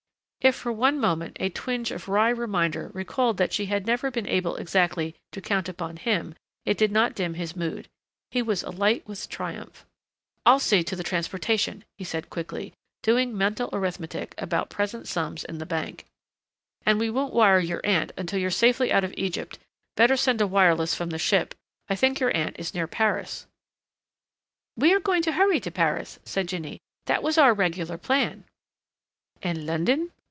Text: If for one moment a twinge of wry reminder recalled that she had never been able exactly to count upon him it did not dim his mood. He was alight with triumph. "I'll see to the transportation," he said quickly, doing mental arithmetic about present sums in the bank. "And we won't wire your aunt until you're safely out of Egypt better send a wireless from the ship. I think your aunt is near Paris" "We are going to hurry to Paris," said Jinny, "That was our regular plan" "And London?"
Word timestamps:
If 0.43 0.55
for 0.55 0.71
one 0.71 0.99
moment 0.99 1.37
a 1.39 1.49
twinge 1.49 1.91
of 1.91 2.09
wry 2.09 2.29
reminder 2.29 2.89
recalled 2.95 3.37
that 3.37 3.53
she 3.53 3.67
had 3.67 3.85
never 3.85 4.09
been 4.09 4.25
able 4.27 4.55
exactly 4.55 5.13
to 5.33 5.39
count 5.39 5.69
upon 5.69 5.97
him 5.97 6.33
it 6.65 6.79
did 6.79 6.91
not 6.91 7.13
dim 7.13 7.35
his 7.35 7.55
mood. 7.55 7.87
He 8.31 8.41
was 8.41 8.63
alight 8.63 9.07
with 9.07 9.29
triumph. 9.29 9.85
"I'll 10.43 10.57
see 10.57 10.83
to 10.85 10.95
the 10.95 11.03
transportation," 11.03 11.83
he 11.95 12.03
said 12.03 12.31
quickly, 12.31 12.73
doing 13.03 13.37
mental 13.37 13.69
arithmetic 13.71 14.33
about 14.39 14.71
present 14.71 15.07
sums 15.07 15.43
in 15.43 15.59
the 15.59 15.65
bank. 15.67 16.05
"And 16.87 16.97
we 16.97 17.11
won't 17.11 17.35
wire 17.35 17.59
your 17.59 17.81
aunt 17.83 18.11
until 18.17 18.39
you're 18.39 18.49
safely 18.49 18.91
out 18.91 19.03
of 19.03 19.13
Egypt 19.15 19.59
better 19.95 20.17
send 20.17 20.41
a 20.41 20.47
wireless 20.47 20.95
from 20.95 21.11
the 21.11 21.19
ship. 21.19 21.53
I 21.87 21.95
think 21.95 22.19
your 22.19 22.35
aunt 22.35 22.55
is 22.57 22.73
near 22.73 22.87
Paris" 22.87 23.45
"We 24.75 24.91
are 24.91 24.99
going 24.99 25.21
to 25.21 25.33
hurry 25.33 25.59
to 25.59 25.69
Paris," 25.69 26.17
said 26.25 26.47
Jinny, 26.47 26.79
"That 27.05 27.21
was 27.21 27.37
our 27.37 27.53
regular 27.53 27.99
plan" 27.99 28.45
"And 29.43 29.67
London?" 29.67 30.11